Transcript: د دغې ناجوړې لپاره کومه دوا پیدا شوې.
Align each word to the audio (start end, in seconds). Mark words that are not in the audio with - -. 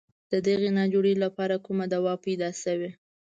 د 0.31 0.33
دغې 0.47 0.69
ناجوړې 0.77 1.13
لپاره 1.23 1.55
کومه 1.65 1.85
دوا 1.93 2.13
پیدا 2.25 2.49
شوې. 2.63 2.91